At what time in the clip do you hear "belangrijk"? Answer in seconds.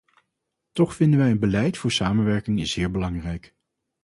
2.91-3.55